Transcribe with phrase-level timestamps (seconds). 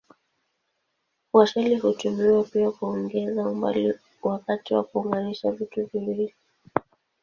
[1.33, 3.93] Washeli hutumiwa pia kuongeza umbali
[4.23, 6.33] wakati wa kuunganisha vitu viwili.